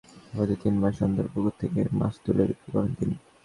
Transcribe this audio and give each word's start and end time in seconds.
প্রতি 0.31 0.55
তিন 0.61 0.75
মাস 0.81 0.97
অন্তর 1.05 1.25
পুকুর 1.33 1.53
থেকে 1.61 1.79
মাছ 1.99 2.13
তুলে 2.23 2.43
বিক্রি 2.49 2.69
করেন 2.73 2.91
তিনি। 2.99 3.15